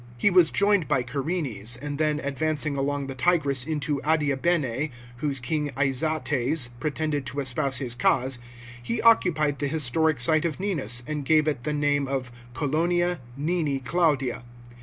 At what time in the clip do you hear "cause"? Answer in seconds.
7.93-8.39